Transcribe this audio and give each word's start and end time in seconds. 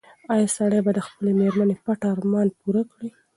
ایا 0.33 0.47
سړی 0.57 0.79
به 0.85 0.91
د 0.95 0.99
خپلې 1.07 1.31
مېرمنې 1.39 1.75
پټ 1.85 2.01
ارمان 2.13 2.47
پوره 2.59 2.81
کړي؟ 2.91 3.09